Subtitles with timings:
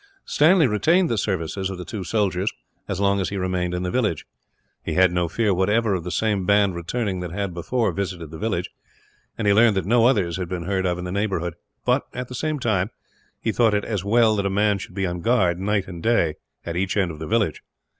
[0.25, 2.51] Stanley retained the services of the two soldiers,
[2.87, 4.25] as long as he remained in the village.
[4.81, 8.39] He had no fear, whatever, of the same band returning that had, before, visited the
[8.39, 8.71] village;
[9.37, 11.53] and he learned that no others had been heard of in the neighbourhood
[11.85, 12.89] but, at the same time,
[13.39, 16.33] he thought it as well that a man should be on guard, night and day,
[16.65, 17.61] at each end of the village.